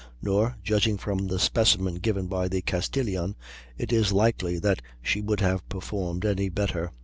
Nor, 0.19 0.57
judging 0.63 0.97
from 0.97 1.27
the 1.27 1.37
specimen 1.37 1.97
given 1.99 2.25
by 2.25 2.47
the 2.47 2.63
Castilian, 2.63 3.35
is 3.77 4.09
it 4.09 4.15
likely 4.15 4.57
that 4.57 4.81
she 5.03 5.21
would 5.21 5.41
have 5.41 5.69
performed 5.69 6.25
any 6.25 6.49
better." 6.49 6.91